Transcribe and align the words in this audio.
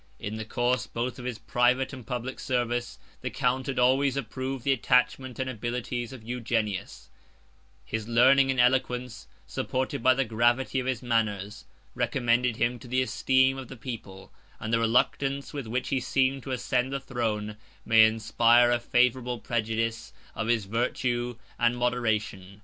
In 0.19 0.37
the 0.37 0.45
course, 0.45 0.87
both 0.87 1.19
of 1.19 1.25
his 1.25 1.37
private 1.37 1.93
and 1.93 2.07
public 2.07 2.39
service, 2.39 2.97
the 3.21 3.29
count 3.29 3.67
had 3.67 3.77
always 3.77 4.17
approved 4.17 4.63
the 4.63 4.71
attachment 4.73 5.37
and 5.37 5.47
abilities 5.47 6.11
of 6.11 6.23
Eugenius; 6.23 7.11
his 7.85 8.07
learning 8.07 8.49
and 8.49 8.59
eloquence, 8.59 9.27
supported 9.45 10.01
by 10.01 10.15
the 10.15 10.25
gravity 10.25 10.79
of 10.79 10.87
his 10.87 11.03
manners, 11.03 11.65
recommended 11.93 12.55
him 12.55 12.79
to 12.79 12.87
the 12.87 13.03
esteem 13.03 13.59
of 13.59 13.67
the 13.67 13.77
people; 13.77 14.33
and 14.59 14.73
the 14.73 14.79
reluctance 14.79 15.53
with 15.53 15.67
which 15.67 15.89
he 15.89 15.99
seemed 15.99 16.41
to 16.41 16.51
ascend 16.51 16.91
the 16.91 16.99
throne, 16.99 17.55
may 17.85 18.03
inspire 18.03 18.71
a 18.71 18.79
favorable 18.79 19.37
prejudice 19.37 20.13
of 20.33 20.47
his 20.47 20.65
virtue 20.65 21.37
and 21.59 21.77
moderation. 21.77 22.59